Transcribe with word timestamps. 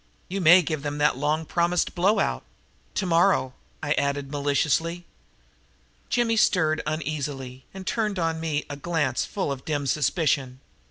You 0.29 0.41
may 0.41 0.63
give 0.63 0.81
them 0.81 0.97
that 0.97 1.15
long 1.15 1.45
promised 1.45 1.93
blowout 1.93 2.43
tomorrow," 2.95 3.53
I 3.83 3.93
added 3.93 4.31
maliciously. 4.31 5.05
Jimmy 6.09 6.37
stirred 6.37 6.81
uneasily 6.87 7.65
and 7.71 7.85
turned 7.85 8.17
on 8.17 8.39
me 8.39 8.65
a 8.67 8.75
glance 8.77 9.25
full 9.25 9.51
of 9.51 9.63
dim 9.63 9.85
suspicion. 9.85 10.59